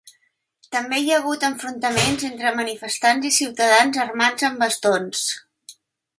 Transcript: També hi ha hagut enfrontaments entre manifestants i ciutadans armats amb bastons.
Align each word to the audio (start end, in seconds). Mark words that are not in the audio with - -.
També 0.75 1.01
hi 1.01 1.11
ha 1.11 1.19
hagut 1.19 1.45
enfrontaments 1.49 2.25
entre 2.31 2.55
manifestants 2.61 3.29
i 3.31 3.33
ciutadans 3.37 4.01
armats 4.07 4.49
amb 4.51 4.63
bastons. 4.65 5.25